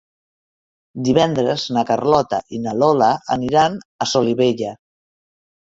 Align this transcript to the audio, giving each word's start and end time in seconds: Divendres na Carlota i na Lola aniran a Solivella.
Divendres 1.07 1.65
na 1.77 1.83
Carlota 1.91 2.41
i 2.59 2.63
na 2.65 2.75
Lola 2.79 3.13
aniran 3.39 3.79
a 4.07 4.11
Solivella. 4.17 4.77